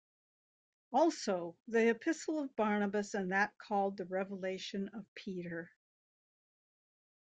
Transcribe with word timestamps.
Also 0.91 1.55
the 1.67 1.89
Epistle 1.91 2.39
of 2.39 2.55
Barnabas 2.55 3.13
and 3.13 3.31
that 3.31 3.55
called 3.59 3.97
the 3.97 4.05
Revelation 4.05 4.89
of 4.95 5.05
Peter. 5.13 5.69